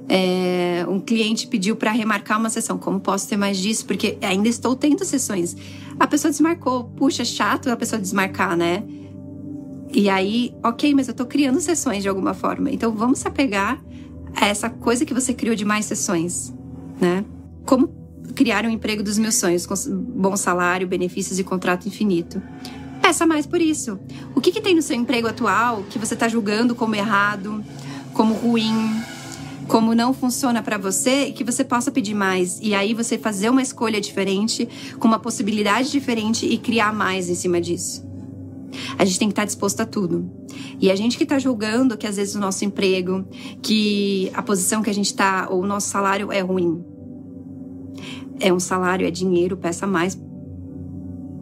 [0.09, 3.85] É, um cliente pediu para remarcar uma sessão, como posso ter mais disso?
[3.85, 5.55] Porque ainda estou tendo sessões.
[5.99, 8.83] A pessoa desmarcou, puxa, chato a pessoa desmarcar, né?
[9.93, 12.69] E aí, ok, mas eu tô criando sessões de alguma forma.
[12.69, 13.81] Então vamos se apegar
[14.35, 16.53] a essa coisa que você criou de mais sessões,
[16.99, 17.23] né?
[17.65, 17.89] Como
[18.35, 19.73] criar um emprego dos meus sonhos, com
[20.15, 22.41] bom salário, benefícios e contrato infinito.
[23.01, 23.99] Peça mais por isso.
[24.35, 27.63] O que, que tem no seu emprego atual que você está julgando como errado,
[28.13, 29.01] como ruim,
[29.67, 32.59] como não funciona para você e que você possa pedir mais.
[32.61, 34.67] E aí você fazer uma escolha diferente,
[34.99, 38.06] com uma possibilidade diferente e criar mais em cima disso.
[38.97, 40.29] A gente tem que estar tá disposto a tudo.
[40.79, 43.25] E a gente que está julgando que às vezes o nosso emprego,
[43.61, 46.83] que a posição que a gente está, ou o nosso salário é ruim
[48.39, 50.19] é um salário, é dinheiro, peça mais,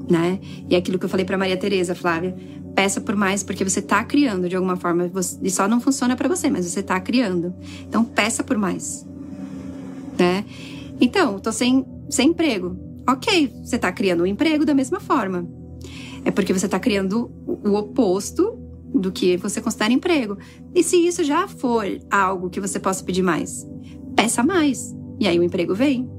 [0.10, 0.39] né?
[0.69, 2.36] E é aquilo que eu falei para Maria Tereza, Flávia,
[2.74, 6.28] peça por mais porque você tá criando de alguma forma, e só não funciona para
[6.28, 7.54] você, mas você tá criando.
[7.88, 9.08] Então peça por mais,
[10.17, 10.45] né?
[11.00, 12.78] Então, tô sem sem emprego.
[13.10, 15.48] OK, você tá criando um emprego da mesma forma.
[16.26, 18.60] É porque você tá criando o oposto
[18.94, 20.38] do que você considera emprego.
[20.74, 23.66] E se isso já for algo que você possa pedir mais,
[24.16, 24.94] peça mais.
[25.20, 26.10] E aí o emprego vem.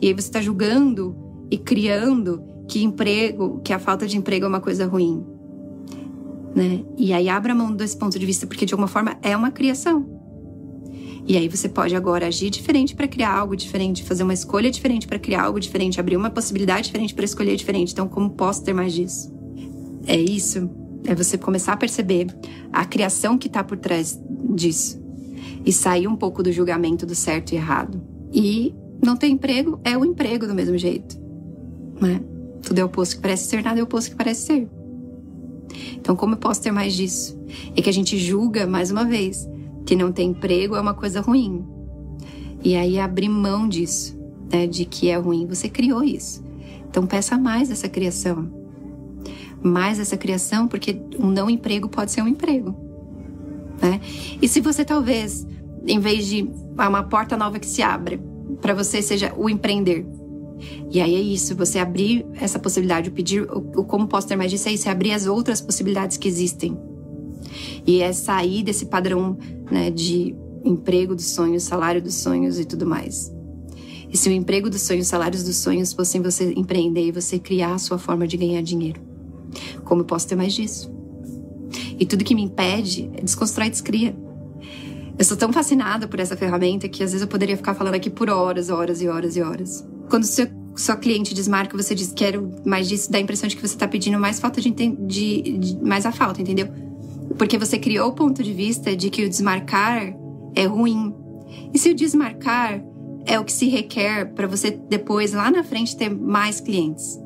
[0.00, 1.16] E aí você está julgando
[1.50, 5.24] e criando que emprego, que a falta de emprego é uma coisa ruim.
[6.54, 6.84] Né?
[6.96, 10.14] E aí abra mão desse ponto de vista, porque de alguma forma é uma criação.
[11.26, 15.06] E aí você pode agora agir diferente para criar algo diferente, fazer uma escolha diferente
[15.06, 17.92] para criar algo diferente, abrir uma possibilidade diferente para escolher diferente.
[17.92, 19.32] Então, como posso ter mais disso?
[20.06, 20.70] É isso.
[21.06, 22.26] É você começar a perceber
[22.72, 24.18] a criação que está por trás
[24.54, 25.02] disso
[25.64, 28.02] e sair um pouco do julgamento do certo e errado.
[28.32, 31.18] E não ter emprego é o emprego do mesmo jeito.
[32.00, 32.20] Né?
[32.62, 34.68] Tudo é o oposto que parece ser, nada é o oposto que parece ser.
[35.96, 37.38] Então, como eu posso ter mais disso?
[37.76, 39.48] É que a gente julga, mais uma vez,
[39.84, 41.64] que não ter emprego é uma coisa ruim.
[42.62, 44.18] E aí abrir mão disso,
[44.50, 44.66] né?
[44.66, 45.46] De que é ruim.
[45.46, 46.42] Você criou isso.
[46.88, 48.63] Então, peça mais essa criação.
[49.64, 52.76] Mais essa criação, porque um não emprego pode ser um emprego.
[53.80, 54.00] Né?
[54.40, 55.46] E se você talvez,
[55.86, 58.20] em vez de uma porta nova que se abre,
[58.60, 60.06] para você seja o empreender.
[60.90, 64.36] E aí é isso, você abrir essa possibilidade, o pedir, o, o como posso ter
[64.36, 66.78] mais disso é isso, é abrir as outras possibilidades que existem.
[67.86, 69.36] E é sair desse padrão
[69.70, 73.32] né, de emprego dos sonhos, salário dos sonhos e tudo mais.
[74.08, 77.74] E se o emprego dos sonhos, salários dos sonhos fossem você empreender e você criar
[77.74, 79.13] a sua forma de ganhar dinheiro?
[79.84, 80.92] Como eu posso ter mais disso?
[81.98, 84.16] E tudo que me impede é desconstrói e descria.
[85.16, 88.10] Eu sou tão fascinada por essa ferramenta que às vezes eu poderia ficar falando aqui
[88.10, 89.86] por horas, horas e horas e horas.
[90.10, 93.62] Quando seu, sua cliente desmarca, você diz quero mais disso, dá a impressão de que
[93.62, 96.68] você está pedindo mais falta de, de, de mais a falta, entendeu?
[97.38, 100.14] Porque você criou o ponto de vista de que o desmarcar
[100.54, 101.14] é ruim.
[101.72, 102.82] E se o desmarcar
[103.24, 107.18] é o que se requer para você depois lá na frente ter mais clientes?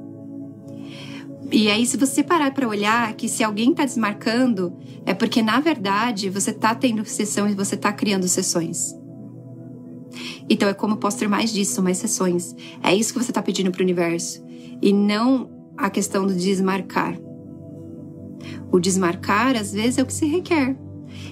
[1.50, 5.60] E aí, se você parar para olhar que se alguém está desmarcando, é porque na
[5.60, 8.94] verdade você está tendo sessão e você está criando sessões.
[10.48, 12.54] Então é como posso ter mais disso, mais sessões.
[12.82, 14.44] É isso que você está pedindo para o universo.
[14.82, 17.18] E não a questão do desmarcar.
[18.70, 20.76] O desmarcar, às vezes, é o que se requer.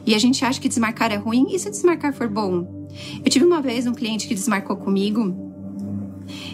[0.07, 2.88] E a gente acha que desmarcar é ruim, e se desmarcar for bom?
[3.22, 5.46] Eu tive uma vez um cliente que desmarcou comigo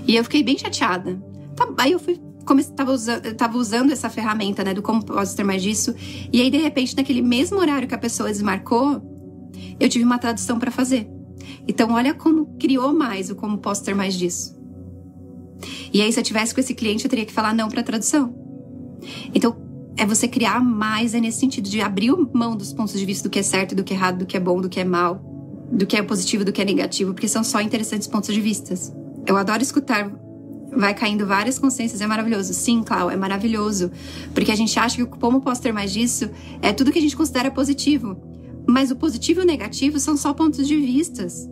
[0.07, 1.23] e eu fiquei bem chateada.
[1.55, 5.37] Tá, aí eu fui comecei, tava, usando, tava usando essa ferramenta, né, do como posso
[5.37, 5.95] ter mais disso.
[6.33, 9.03] E aí, de repente, naquele mesmo horário que a pessoa desmarcou,
[9.79, 11.09] eu tive uma tradução para fazer.
[11.67, 14.61] Então, olha como criou mais o como posso ter mais disso.
[15.93, 18.35] E aí, se eu tivesse com esse cliente, eu teria que falar não para tradução.
[19.35, 19.57] Então,
[19.97, 23.31] é você criar mais, é nesse sentido de abrir mão dos pontos de vista do
[23.31, 25.21] que é certo, do que é errado, do que é bom, do que é mal,
[25.71, 28.93] do que é positivo, do que é negativo, porque são só interessantes pontos de vistas.
[29.27, 30.11] Eu adoro escutar
[30.75, 32.53] vai caindo várias consciências, é maravilhoso.
[32.55, 33.91] Sim, Clau, é maravilhoso.
[34.35, 36.31] Porque a gente acha que como posso ter mais disso
[36.61, 38.17] é tudo que a gente considera positivo.
[38.67, 41.49] Mas o positivo e o negativo são só pontos de vistas.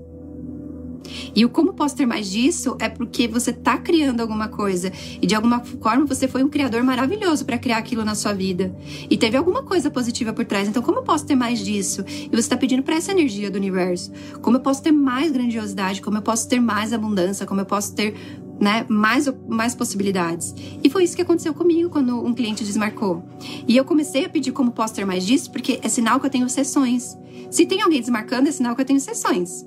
[1.34, 5.26] E o como posso ter mais disso é porque você está criando alguma coisa e
[5.26, 8.74] de alguma forma você foi um criador maravilhoso para criar aquilo na sua vida
[9.08, 10.68] e teve alguma coisa positiva por trás.
[10.68, 12.04] Então, como eu posso ter mais disso?
[12.06, 14.12] E você está pedindo para essa energia do universo.
[14.40, 16.00] Como eu posso ter mais grandiosidade?
[16.00, 17.46] Como eu posso ter mais abundância?
[17.46, 18.14] Como eu posso ter
[18.60, 20.54] né, mais, mais possibilidades.
[20.84, 23.24] E foi isso que aconteceu comigo quando um cliente desmarcou.
[23.66, 26.30] E eu comecei a pedir como posso ter mais disso, porque é sinal que eu
[26.30, 27.16] tenho sessões.
[27.50, 29.66] Se tem alguém desmarcando, é sinal que eu tenho sessões.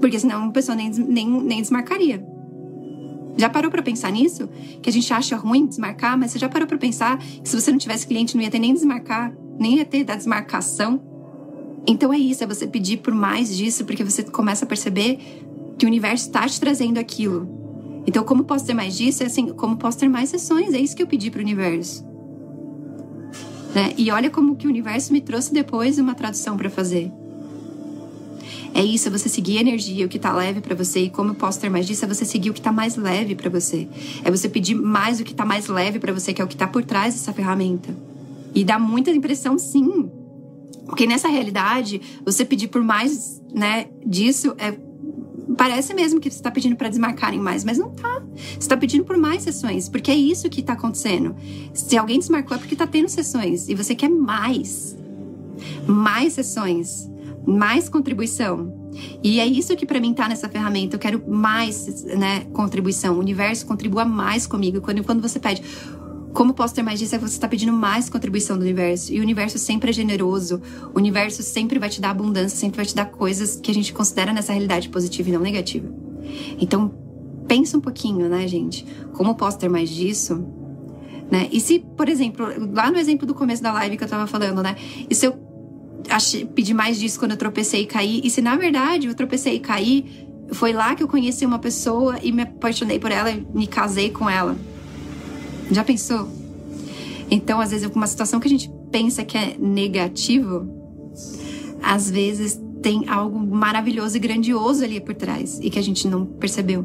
[0.00, 2.24] Porque senão uma pessoa nem, nem, nem desmarcaria.
[3.36, 4.48] Já parou para pensar nisso?
[4.80, 7.70] Que a gente acha ruim desmarcar, mas você já parou para pensar que se você
[7.72, 11.00] não tivesse cliente, não ia ter nem desmarcar, nem ia ter da desmarcação?
[11.86, 15.18] Então é isso, é você pedir por mais disso, porque você começa a perceber
[15.78, 17.57] que o universo está te trazendo aquilo.
[18.08, 19.22] Então, como posso ter mais disso?
[19.22, 20.72] É assim, como posso ter mais sessões?
[20.72, 22.02] É isso que eu pedi para o universo.
[23.74, 23.92] Né?
[23.98, 27.12] E olha como que o universo me trouxe depois uma tradução para fazer.
[28.72, 31.00] É isso, é você seguir a energia, o que está leve para você.
[31.00, 32.06] E como eu posso ter mais disso?
[32.06, 33.86] É você seguir o que está mais leve para você.
[34.24, 36.54] É você pedir mais o que está mais leve para você, que é o que
[36.54, 37.94] está por trás dessa ferramenta.
[38.54, 40.10] E dá muita impressão, sim.
[40.86, 44.87] Porque nessa realidade, você pedir por mais, né, disso é
[45.58, 48.22] parece mesmo que você está pedindo para desmarcarem mais, mas não tá.
[48.34, 51.34] Você está pedindo por mais sessões, porque é isso que está acontecendo.
[51.74, 54.96] Se alguém desmarcou é porque está tendo sessões e você quer mais.
[55.84, 57.10] Mais sessões,
[57.44, 58.72] mais contribuição.
[59.22, 60.94] E é isso que para mim tá nessa ferramenta.
[60.94, 63.16] Eu quero mais, né, contribuição.
[63.16, 64.80] O universo contribua mais comigo.
[64.80, 65.62] Quando, quando você pede,
[66.32, 67.14] como posso ter mais disso?
[67.14, 69.12] É você está pedindo mais contribuição do universo.
[69.12, 70.60] E o universo sempre é generoso.
[70.94, 73.92] O universo sempre vai te dar abundância, sempre vai te dar coisas que a gente
[73.92, 75.88] considera nessa realidade positiva e não negativa.
[76.60, 76.92] Então,
[77.46, 78.84] pensa um pouquinho, né, gente?
[79.14, 80.44] Como posso ter mais disso?
[81.30, 81.48] Né?
[81.50, 84.62] E se, por exemplo, lá no exemplo do começo da live que eu tava falando,
[84.62, 84.76] né?
[85.10, 85.38] E se eu
[86.08, 88.20] achei, pedi mais disso quando eu tropecei e caí?
[88.24, 92.18] E se na verdade eu tropecei e caí, foi lá que eu conheci uma pessoa
[92.22, 94.56] e me apaixonei por ela e me casei com ela?
[95.70, 96.28] Já pensou?
[97.30, 100.66] Então, às vezes, uma situação que a gente pensa que é negativo,
[101.82, 106.24] às vezes tem algo maravilhoso e grandioso ali por trás e que a gente não
[106.24, 106.84] percebeu.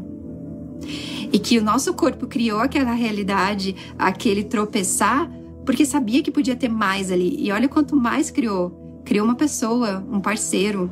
[1.32, 5.32] E que o nosso corpo criou aquela realidade, aquele tropeçar,
[5.66, 7.36] porque sabia que podia ter mais ali.
[7.40, 9.02] E olha quanto mais criou.
[9.06, 10.92] Criou uma pessoa, um parceiro,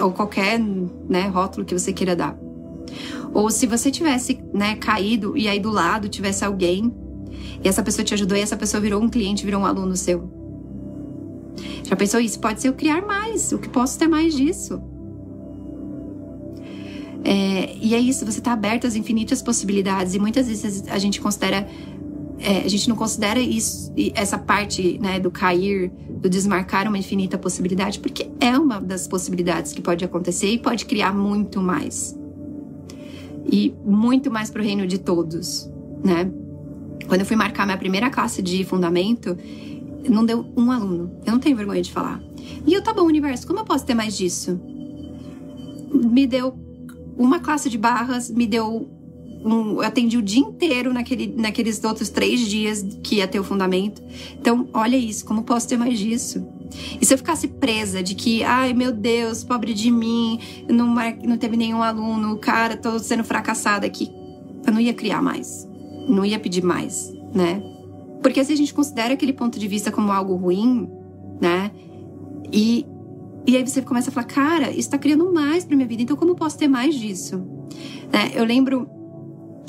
[0.00, 2.38] ou qualquer né, rótulo que você queira dar.
[3.32, 6.92] Ou se você tivesse né, caído e aí do lado tivesse alguém
[7.64, 10.30] e essa pessoa te ajudou e essa pessoa virou um cliente, virou um aluno seu.
[11.82, 12.38] Já pensou isso?
[12.38, 13.52] Pode ser eu criar mais.
[13.52, 14.82] O que posso ter mais disso?
[17.24, 20.14] É, e é isso, você está aberto às infinitas possibilidades.
[20.14, 21.66] E muitas vezes a gente considera.
[22.38, 27.38] É, a gente não considera isso, essa parte né, do cair, do desmarcar uma infinita
[27.38, 32.14] possibilidade, porque é uma das possibilidades que pode acontecer e pode criar muito mais.
[33.50, 35.70] E muito mais para o reino de todos,
[36.04, 36.30] né?
[37.08, 39.36] Quando eu fui marcar minha primeira classe de fundamento,
[40.08, 41.10] não deu um aluno.
[41.24, 42.20] Eu não tenho vergonha de falar.
[42.66, 44.60] E eu, tá bom, universo, como eu posso ter mais disso?
[45.92, 46.58] Me deu
[47.16, 48.88] uma classe de barras, me deu
[49.44, 53.44] um, eu atendi o dia inteiro naquele, naqueles outros três dias que ia ter o
[53.44, 54.02] fundamento.
[54.38, 56.46] Então, olha isso, como posso ter mais disso?
[57.00, 61.36] E se eu ficasse presa de que, ai meu Deus, pobre de mim, não, não
[61.36, 64.10] teve nenhum aluno, cara, tô sendo fracassada aqui,
[64.66, 65.68] eu não ia criar mais
[66.08, 67.62] não ia pedir mais, né?
[68.22, 70.88] Porque se a gente considera aquele ponto de vista como algo ruim,
[71.40, 71.70] né?
[72.52, 72.86] E,
[73.46, 76.16] e aí você começa a falar, cara, isso tá criando mais pra minha vida, então
[76.16, 77.38] como posso ter mais disso?
[78.12, 78.30] Né?
[78.34, 78.88] Eu lembro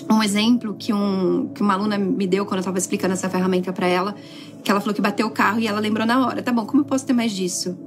[0.10, 3.74] um exemplo que, um, que uma aluna me deu quando eu tava explicando essa ferramenta
[3.74, 4.16] para ela,
[4.64, 6.82] que ela falou que bateu o carro e ela lembrou na hora, tá bom, como
[6.82, 7.78] eu posso ter mais disso?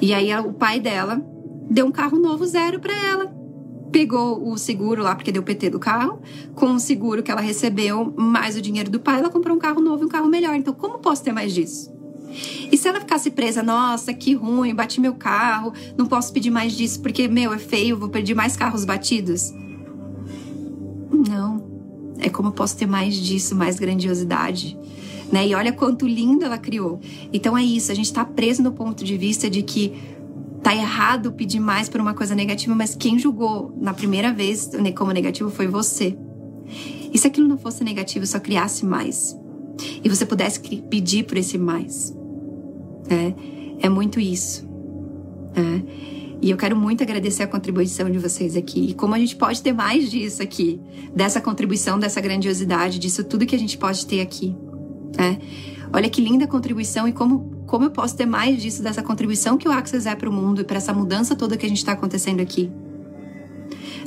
[0.00, 1.20] E aí o pai dela
[1.68, 3.35] deu um carro novo zero para ela
[3.96, 6.20] pegou o seguro lá, porque deu PT do carro,
[6.54, 9.80] com o seguro que ela recebeu, mais o dinheiro do pai, ela comprou um carro
[9.80, 10.54] novo e um carro melhor.
[10.54, 11.90] Então, como posso ter mais disso?
[12.70, 16.76] E se ela ficasse presa, nossa, que ruim, bati meu carro, não posso pedir mais
[16.76, 19.50] disso porque, meu, é feio, vou pedir mais carros batidos?
[21.10, 21.64] Não.
[22.18, 24.78] É como posso ter mais disso, mais grandiosidade.
[25.32, 25.48] Né?
[25.48, 27.00] E olha quanto lindo ela criou.
[27.32, 29.94] Então é isso, a gente tá preso no ponto de vista de que
[30.66, 35.12] tá errado pedir mais por uma coisa negativa, mas quem julgou na primeira vez como
[35.12, 36.18] negativo foi você.
[37.12, 39.38] E se aquilo não fosse negativo, só criasse mais?
[40.02, 42.12] E você pudesse pedir por esse mais?
[43.08, 44.68] É, é muito isso.
[45.54, 46.36] É.
[46.42, 48.90] E eu quero muito agradecer a contribuição de vocês aqui.
[48.90, 50.80] E como a gente pode ter mais disso aqui,
[51.14, 54.52] dessa contribuição, dessa grandiosidade, disso tudo que a gente pode ter aqui.
[55.16, 55.38] Né?
[55.92, 59.68] Olha que linda contribuição e como, como eu posso ter mais disso, dessa contribuição que
[59.68, 61.92] o Access é para o mundo e para essa mudança toda que a gente está
[61.92, 62.70] acontecendo aqui.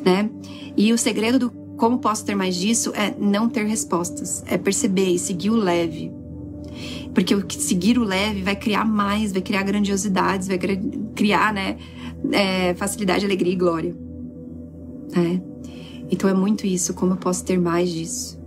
[0.04, 0.30] Né?
[0.78, 5.10] E o segredo do como posso ter mais disso é não ter respostas, é perceber
[5.10, 6.12] e seguir o leve.
[7.14, 10.60] Porque o seguir o leve vai criar mais, vai criar grandiosidades, vai
[11.16, 11.78] criar, né?
[12.32, 13.96] é, facilidade, alegria e glória.
[15.16, 15.42] É.
[16.12, 18.39] Então é muito isso, como eu posso ter mais disso.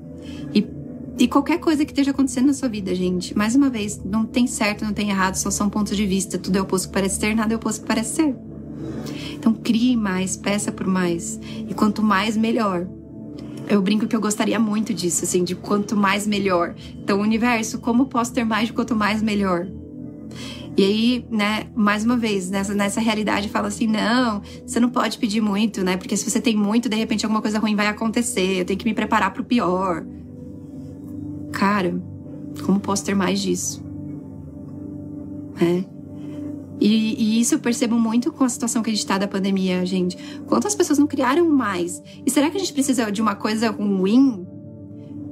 [1.19, 4.47] E, qualquer coisa que esteja acontecendo na sua vida, gente, mais uma vez, não tem
[4.47, 6.39] certo, não tem errado, só são pontos de vista.
[6.39, 8.35] Tudo é oposto que parece ser, nada é oposto que parece ser.
[9.35, 11.39] Então crie mais, peça por mais.
[11.69, 12.87] E quanto mais, melhor.
[13.69, 16.75] Eu brinco que eu gostaria muito disso, assim, de quanto mais melhor.
[16.95, 19.67] Então, universo, como posso ter mais de quanto mais melhor?
[20.77, 25.19] E aí, né, mais uma vez, nessa, nessa realidade fala assim: não, você não pode
[25.19, 25.97] pedir muito, né?
[25.97, 28.85] Porque se você tem muito, de repente alguma coisa ruim vai acontecer, eu tenho que
[28.85, 30.05] me preparar para o pior.
[31.53, 32.01] Cara,
[32.65, 33.85] como posso ter mais disso?
[35.61, 35.85] É.
[36.81, 39.87] E, e, isso eu percebo muito com a situação que a gente está da pandemia,
[39.87, 40.17] gente.
[40.47, 42.03] Quantas pessoas não criaram mais?
[42.27, 44.45] E será que a gente precisa de uma coisa ruim,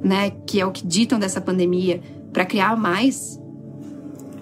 [0.00, 0.30] né?
[0.30, 2.00] Que é o que ditam dessa pandemia,
[2.33, 3.40] para criar mais?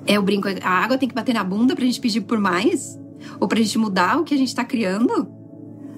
[0.07, 2.99] É o brinco, a água tem que bater na bunda pra gente pedir por mais?
[3.41, 5.29] Ou pra gente mudar o que a gente tá criando?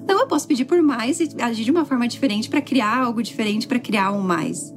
[0.07, 3.21] Não, eu posso pedir por mais e agir de uma forma diferente para criar algo
[3.21, 4.73] diferente, para criar um mais,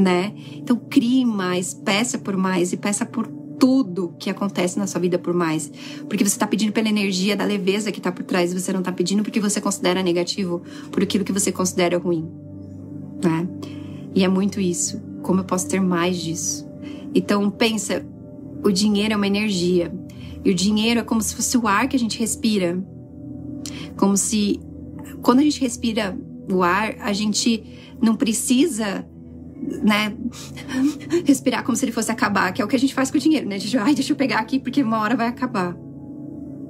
[0.00, 0.32] né?
[0.56, 3.26] Então crie mais, peça por mais e peça por
[3.58, 5.70] tudo que acontece na sua vida por mais.
[6.08, 8.80] Porque você está pedindo pela energia da leveza que está por trás, e você não
[8.80, 12.26] está pedindo porque você considera negativo, por aquilo que você considera ruim.
[13.22, 13.46] Né?
[14.14, 14.98] E é muito isso.
[15.22, 16.66] Como eu posso ter mais disso?
[17.14, 18.04] Então pensa,
[18.64, 19.92] o dinheiro é uma energia.
[20.42, 22.82] E o dinheiro é como se fosse o ar que a gente respira.
[23.98, 24.58] Como se,
[25.20, 26.18] quando a gente respira
[26.50, 27.62] o ar, a gente
[28.00, 29.06] não precisa,
[29.82, 30.14] né,
[31.24, 33.20] respirar como se ele fosse acabar, que é o que a gente faz com o
[33.20, 33.56] dinheiro, né?
[33.56, 35.76] A gente, ai, deixa eu pegar aqui porque uma hora vai acabar.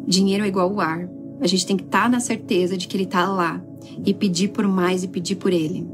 [0.07, 1.09] Dinheiro é igual o ar.
[1.40, 3.62] A gente tem que estar tá na certeza de que ele está lá
[4.05, 5.87] e pedir por mais e pedir por ele.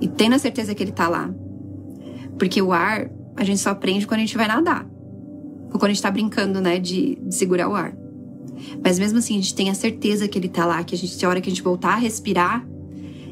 [0.00, 1.32] E tendo a certeza que ele está lá.
[2.38, 4.86] Porque o ar a gente só aprende quando a gente vai nadar.
[5.72, 7.94] Ou quando a gente tá brincando, né, de, de segurar o ar.
[8.82, 11.24] Mas mesmo assim, a gente tem a certeza que ele tá lá, que a gente,
[11.24, 12.66] a hora que a gente voltar a respirar,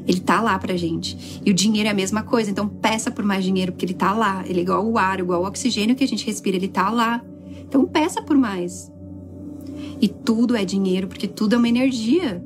[0.09, 1.39] ele tá lá pra gente.
[1.45, 4.11] E o dinheiro é a mesma coisa, então peça por mais dinheiro, porque ele tá
[4.11, 4.43] lá.
[4.47, 7.23] Ele é igual o ar, igual o oxigênio que a gente respira, ele tá lá.
[7.61, 8.91] Então peça por mais.
[10.01, 12.43] E tudo é dinheiro, porque tudo é uma energia.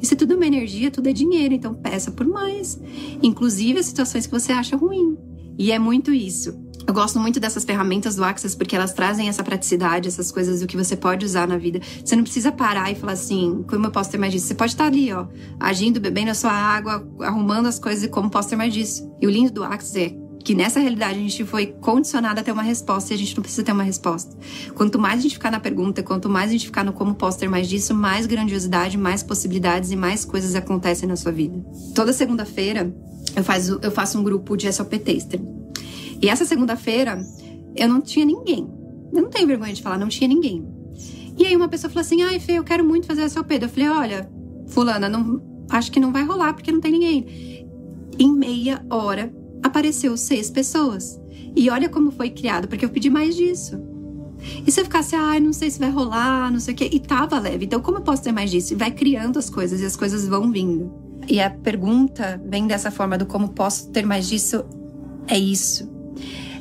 [0.00, 2.80] E se tudo é uma energia, tudo é dinheiro, então peça por mais.
[3.20, 5.18] Inclusive as situações que você acha ruim.
[5.58, 6.56] E é muito isso.
[6.90, 10.66] Eu gosto muito dessas ferramentas do Access porque elas trazem essa praticidade, essas coisas do
[10.66, 11.80] que você pode usar na vida.
[12.04, 14.48] Você não precisa parar e falar assim, como eu posso ter mais disso?
[14.48, 15.28] Você pode estar ali, ó,
[15.60, 19.08] agindo, bebendo a sua água, arrumando as coisas e como posso ter mais disso.
[19.22, 22.50] E o lindo do Access é que nessa realidade a gente foi condicionado a ter
[22.50, 24.36] uma resposta e a gente não precisa ter uma resposta.
[24.74, 27.38] Quanto mais a gente ficar na pergunta, quanto mais a gente ficar no como posso
[27.38, 31.56] ter mais disso, mais grandiosidade, mais possibilidades e mais coisas acontecem na sua vida.
[31.94, 32.92] Toda segunda-feira
[33.36, 35.40] eu, faço, eu faço um grupo de SOP Taster.
[36.20, 37.20] E essa segunda-feira,
[37.74, 38.68] eu não tinha ninguém.
[39.12, 40.66] Eu não tenho vergonha de falar, não tinha ninguém.
[41.36, 43.54] E aí uma pessoa falou assim: ai, Fê, eu quero muito fazer essa OP.
[43.54, 44.30] Eu falei: olha,
[44.66, 47.66] Fulana, não, acho que não vai rolar porque não tem ninguém.
[48.18, 51.20] Em meia hora, apareceu seis pessoas.
[51.56, 53.80] E olha como foi criado, porque eu pedi mais disso.
[54.66, 57.00] E se eu ficasse, ai, não sei se vai rolar, não sei o quê, e
[57.00, 57.66] tava leve.
[57.66, 58.72] Então, como eu posso ter mais disso?
[58.72, 60.92] E vai criando as coisas e as coisas vão vindo.
[61.28, 64.64] E a pergunta vem dessa forma do como posso ter mais disso,
[65.26, 65.88] é isso.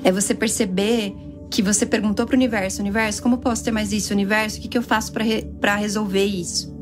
[0.04, 1.14] É você perceber
[1.50, 4.14] que você perguntou para o universo: universo, como posso ter mais isso?
[4.14, 5.46] Universo, o que, que eu faço para re
[5.78, 6.74] resolver isso?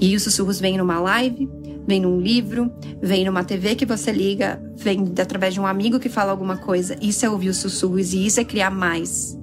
[0.00, 1.48] E os sussurros vêm numa live,
[1.86, 2.70] vem num livro,
[3.02, 6.96] vem numa TV que você liga, vem através de um amigo que fala alguma coisa.
[7.00, 9.36] Isso é ouvir os sussurros e isso é criar mais.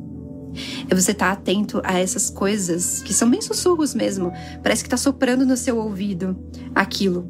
[0.90, 4.32] É você estar tá atento a essas coisas que são bem sussurros mesmo.
[4.64, 6.38] Parece que tá soprando no seu ouvido
[6.74, 7.30] aquilo.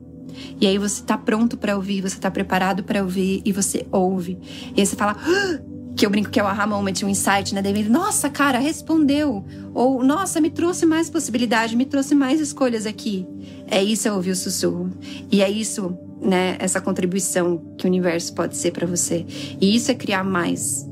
[0.60, 4.38] E aí você tá pronto para ouvir, você tá preparado para ouvir e você ouve.
[4.76, 5.76] E aí você fala, ah!
[5.96, 7.62] que eu brinco que é o aha moment, um insight, né?
[7.62, 9.46] Daí nossa, cara, respondeu.
[9.74, 13.26] Ou, nossa, me trouxe mais possibilidade, me trouxe mais escolhas aqui.
[13.68, 14.90] É isso é ouvir o sussurro.
[15.32, 16.58] E é isso, né?
[16.60, 19.26] Essa contribuição que o universo pode ser para você.
[19.62, 20.86] E isso é criar mais,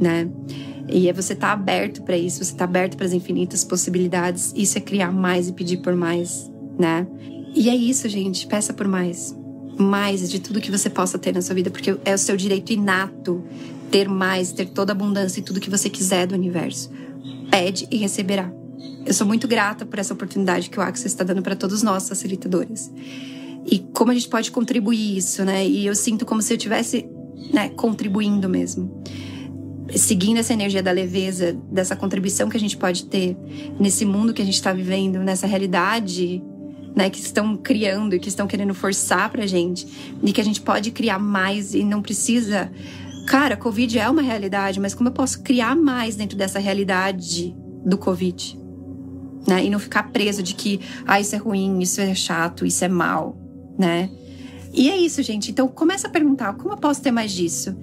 [0.00, 0.28] né?
[0.88, 4.52] E é você estar tá aberto para isso, você tá aberto para as infinitas possibilidades.
[4.56, 7.06] Isso é criar mais e pedir por mais, né?
[7.54, 8.46] E é isso, gente.
[8.46, 9.36] Peça por mais.
[9.78, 12.72] Mais de tudo que você possa ter na sua vida, porque é o seu direito
[12.72, 13.42] inato
[13.90, 16.90] ter mais, ter toda a abundância e tudo que você quiser do universo.
[17.50, 18.52] Pede e receberá.
[19.04, 22.08] Eu sou muito grata por essa oportunidade que o Axis está dando para todos nós,
[22.08, 22.90] facilitadores.
[23.66, 25.66] E como a gente pode contribuir isso, né?
[25.66, 27.08] E eu sinto como se eu estivesse
[27.52, 29.02] né, contribuindo mesmo.
[29.96, 33.36] Seguindo essa energia da leveza, dessa contribuição que a gente pode ter
[33.78, 36.42] nesse mundo que a gente está vivendo, nessa realidade
[37.00, 39.86] né, que estão criando e que estão querendo forçar pra gente,
[40.22, 42.70] e que a gente pode criar mais e não precisa
[43.26, 47.54] Cara, Covid é uma realidade, mas como eu posso criar mais dentro dessa realidade
[47.86, 48.58] do Covid?
[49.46, 49.66] Né?
[49.66, 52.88] E não ficar preso de que, ah, isso é ruim, isso é chato, isso é
[52.88, 53.38] mal,
[53.78, 54.10] né?
[54.72, 55.52] E é isso, gente.
[55.52, 57.76] Então começa a perguntar, como eu posso ter mais disso?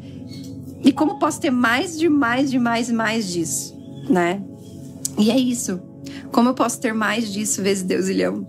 [0.84, 3.74] E como posso ter mais de mais de mais mais disso,
[4.10, 4.44] né?
[5.18, 5.80] E é isso.
[6.30, 8.46] Como eu posso ter mais disso vezes Deus ilhão,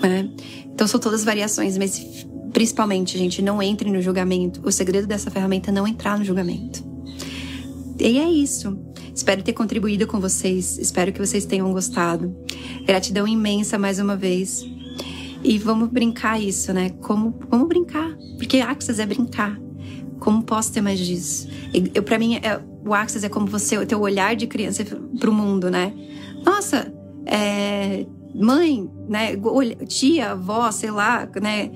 [0.00, 0.28] né?
[0.66, 2.26] Então são todas variações, mas
[2.56, 4.62] Principalmente, gente, não entre no julgamento.
[4.64, 6.82] O segredo dessa ferramenta é não entrar no julgamento.
[8.00, 8.78] E é isso.
[9.14, 10.78] Espero ter contribuído com vocês.
[10.78, 12.34] Espero que vocês tenham gostado.
[12.86, 14.66] Gratidão imensa mais uma vez.
[15.44, 16.88] E vamos brincar isso, né?
[17.02, 18.16] Como vamos brincar?
[18.38, 19.60] Porque Axis é brincar.
[20.18, 21.46] Como posso ter mais disso?
[21.94, 25.28] Eu, para mim, é, o Axis é como você, o teu olhar de criança para
[25.28, 25.92] o mundo, né?
[26.42, 26.90] Nossa,
[27.26, 28.06] é,
[28.38, 29.32] mãe, né?
[29.86, 31.70] Tia, avó, sei lá, né?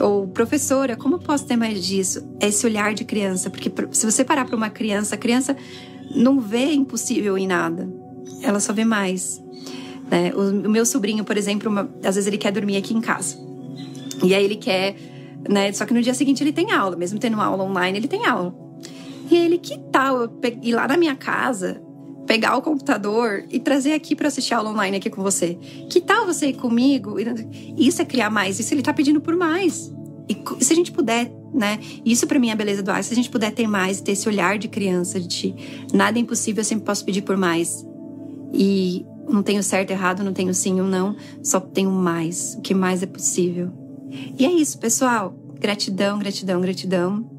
[0.00, 2.26] Ou professora, como eu posso ter mais disso?
[2.40, 5.56] Esse olhar de criança, porque se você parar para uma criança, a criança
[6.14, 7.88] não vê impossível em nada,
[8.42, 9.42] ela só vê mais.
[10.10, 10.32] Né?
[10.34, 13.36] O, meu sobrinho, por exemplo, uma, às vezes ele quer dormir aqui em casa.
[14.22, 14.96] E aí ele quer,
[15.48, 15.72] né?
[15.72, 18.54] Só que no dia seguinte ele tem aula, mesmo tendo aula online, ele tem aula.
[19.30, 20.30] E ele, que tal eu
[20.62, 21.82] ir lá na minha casa,
[22.28, 25.58] pegar o computador e trazer aqui para assistir aula online aqui com você.
[25.88, 27.16] Que tal você ir comigo?
[27.76, 28.60] Isso é criar mais.
[28.60, 29.90] Isso ele tá pedindo por mais.
[30.28, 31.80] E se a gente puder, né?
[32.04, 33.02] Isso para mim é a beleza do ar.
[33.02, 35.54] Se a gente puder ter mais, ter esse olhar de criança, de
[35.94, 37.82] nada é impossível, eu sempre posso pedir por mais.
[38.52, 42.56] E não tenho certo, errado, não tenho sim ou não, só tenho mais.
[42.58, 43.72] O que mais é possível.
[44.38, 45.34] E é isso, pessoal.
[45.58, 47.37] Gratidão, gratidão, gratidão.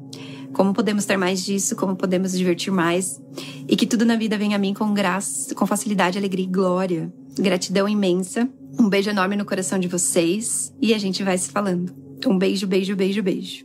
[0.52, 1.76] Como podemos ter mais disso?
[1.76, 3.20] Como podemos divertir mais?
[3.68, 7.12] E que tudo na vida venha a mim com graça, com facilidade, alegria e glória.
[7.38, 8.48] Gratidão imensa.
[8.78, 11.92] Um beijo enorme no coração de vocês e a gente vai se falando.
[12.26, 13.62] Um beijo, beijo, beijo, beijo.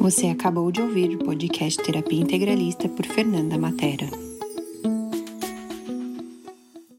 [0.00, 4.29] Você acabou de ouvir o podcast Terapia Integralista por Fernanda Matera.